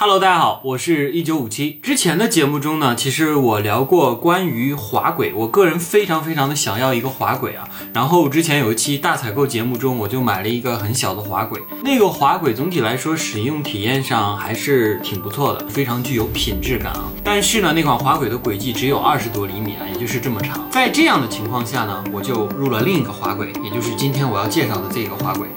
[0.00, 1.80] Hello，大家好，我是一九五七。
[1.82, 7.68] 之前的节目中呢，其实我聊过关于滑轨，我个人非常非常的想要一个滑轨啊。
[7.92, 11.60] 然后之前有一期大采购节目中，我就买了一个很小的滑轨。
[11.82, 17.10] 那个滑轨总体来说使用体验上还是挺不错的，非常具有品质感啊。
[17.24, 20.64] 但是呢，那款滑轨的轨迹只有二十多厘米啊，也就是这么长。
[20.70, 25.48] 在这样的情况下呢，我就入了另一个滑轨，也就是今天我要介绍的这个滑轨，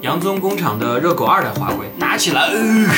[0.00, 2.48] 洋葱工厂的热狗二代滑轨，拿起来。
[2.48, 2.88] 呃，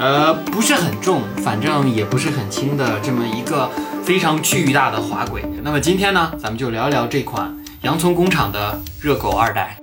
[0.00, 3.70] 呃不是很重，反正也不是很轻的这么一个
[4.02, 5.44] 非常巨大的滑轨。
[5.62, 9.79] 那么今天呢，咱们就聊聊这款洋葱工厂的热狗二代。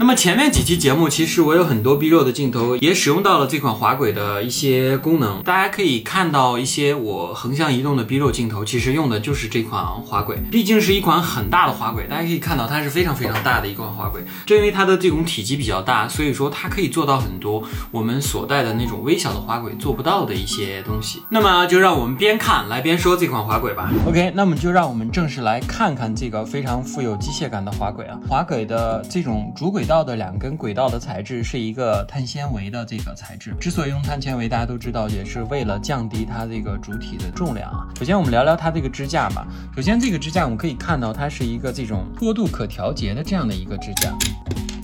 [0.00, 5.42] 那么前面几期节目，其实我有很多 B 肉的镜头也使用到了这款滑轨的一些功能。
[5.42, 10.38] 大家可以看到一些我横向移动的 B 肉镜头，其实用的就是这款滑轨。
[10.52, 14.22] 毕竟是一款很大的滑轨，大家可以看到它是非常非常大的一款滑轨。
[14.46, 21.20] 正因为它的这种体积比较大，所以说它可以做到很多我们所带的那种微小的滑轨做不到的一些东西。
[21.28, 23.90] 那么就让我们边看来边说这款滑轨吧。
[24.06, 28.16] OK，那么就让我们正式来看看这个非常富有机械感的滑轨啊。
[28.28, 29.98] 滑轨的这种主轨道。
[30.08, 33.54] 的两根轨道的材质是一个碳纤维的这个材质。
[33.60, 37.86] 之所以用碳纤维，大家都知道，也是为了降低它这个主体的重量啊。
[37.98, 39.46] 首先，我们聊聊它这个支架吧。
[39.74, 44.16] 首先，这个支架我们可以看到，它是一个这种坡度可调节的这样的一个支架。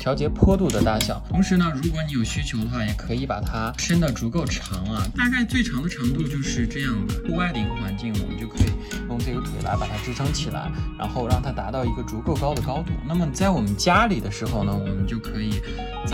[0.05, 7.14] 调节坡度的大小，同时呢，如果你有需求的话，也可以把它伸的足够长啊，大概最长的长度就是这样的。
[7.27, 8.66] 户外的一个环境，我们就可以
[9.08, 12.92] 用这个腿来把它支撑起来，然后让它达到一个足够高的高度。
[13.08, 15.62] 那么在我们家里的时候呢，我们就可以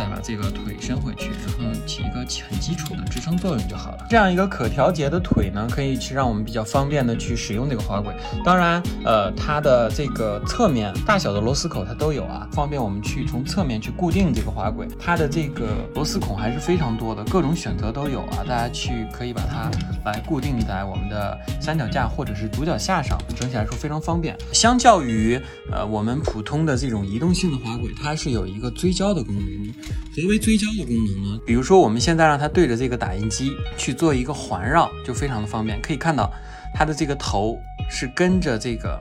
[0.01, 4.07] 再把这个腿伸回去，然后起一个很基础的支撑作用就好了。
[4.09, 8.15] 这样一个可调节的腿呢，可以去让我们比较方便的去使用这个滑轨。
[8.45, 13.81] 当然，呃，它的这个侧面大小的螺丝口它都有啊，方便我们去从侧面。
[13.81, 18.45] 去固定这个滑轨，它的这个螺丝孔还是非常多的，各种选择都有啊。
[18.47, 19.71] 大家去可以把它
[20.05, 24.37] 来固定在我们的三脚架或者是独脚下上，整体来说非常方便。
[24.53, 25.41] 相较于
[25.73, 29.73] 呃我们普通的这种移动性的滑轨，它是有一个追焦的功能。
[30.17, 31.41] 何为追焦的功能呢？
[31.47, 35.81] 比如说我们现在让它对着这个打印机去做一个环绕，就非常的方便。
[35.81, 36.31] 可以看到
[36.75, 37.59] 它的这个头
[37.91, 39.01] 是跟着这个。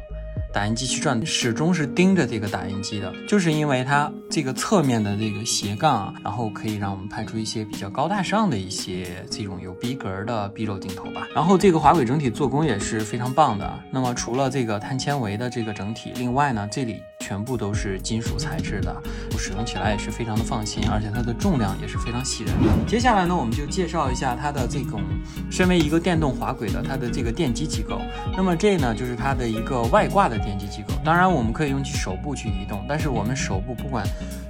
[0.52, 11.28] 打印机去转，始终是盯着这个打印机的，就是因为它这个侧面的这个斜杠啊，然后可以让我们拍出一些比较高大上的一些这种有逼格的 B 肉镜头吧。
[11.36, 13.80] 然后这个滑轨整体做工也是非常棒的。
[13.92, 16.96] 那么除了这个碳纤维的这个整体，另外呢，这里。
[17.30, 18.92] 全部都是金属材质的，
[19.32, 22.68] 我使用起来也是非常的放心，而且它的重量也是非常喜人的。
[22.88, 25.04] 接下来呢，我们就介绍一下它的这种
[25.52, 28.02] 身为一个电动滑轨的它的这个电机机构。
[28.36, 30.96] 那么这呢，就是它的一个外挂的电机机构。
[31.06, 34.04] 当然，我们可以用手部去移动，但是我们手部不管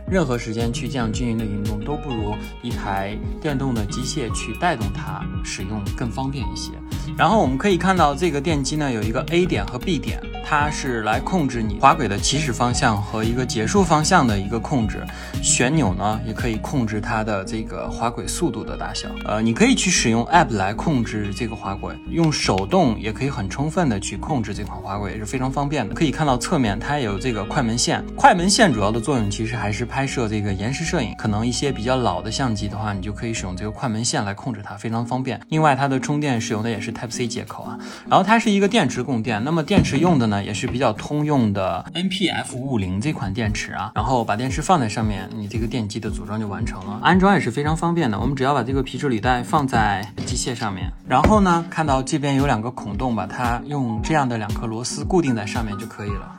[0.10, 6.72] 任何时间去这样均匀的运动，都不如一台电动的机械去带动它使用更方便一些。
[7.18, 10.22] 然后我们可以看到这个电机呢，有一个 A 点和 B 点。
[10.52, 15.06] 它是来控制你滑轨的起始方向和一个结束方向的一个控制，
[15.44, 19.10] 旋钮呢也可以控制它的这个滑轨速度的大小。
[19.26, 25.94] 呃，你可以去使用 App 来控制这个滑轨，用手动也可以很充分的去控制这款滑轨，也是非常方便的。
[25.94, 35.42] 可以看到侧面它也有这个快门线，快门线主要的作用其实还是拍拍摄这个延时摄影，可能一些比较老的相机的话，你就可以使用这个快门线来控制它，非常方便。
[35.50, 37.78] 另外它的充电使用的也是 Type C 接口啊，
[38.10, 40.42] 然后它是一个电池供电，那么电池用的呢？
[40.42, 47.02] 也是比较通用的 NPF 五五零这款电池啊，然后把电池放在上面，你这个电机的组装就完成了。
[47.04, 56.39] 安装也是非常方便的，我们只要把这个皮质履带放在机械上面，然后呢，看到这边有两个孔洞，把它用这样的两颗螺丝固定在上面就可以了。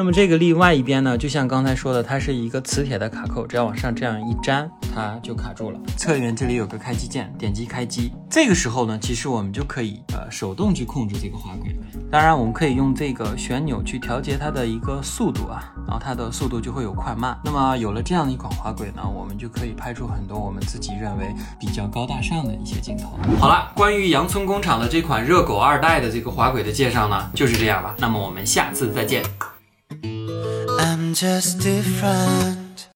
[0.00, 5.78] 那么这个另外一边呢，就像刚才说的，它是一个磁铁的卡扣，只要往上这样一粘，它就卡住了。
[5.94, 8.10] 侧缘这里有个开机键，点击开机。
[8.30, 11.76] 这个时候呢，其实我们就可以呃手动去控制这个滑轨。
[12.10, 17.38] 当然，我们可以用这个旋钮去调节它的一个速度啊，然后它的速度就会有快慢。
[17.44, 21.26] 那么有了这样的一款滑轨呢，我们就可以拍出很多我们自己认为
[21.58, 23.18] 比较高大上的一些镜头。
[23.38, 27.94] 好了，关于洋葱工厂的这款热狗二代的这个滑轨的介绍呢，就是这样了。
[27.98, 29.22] 那么我们下次再见。
[31.10, 32.59] I'm just different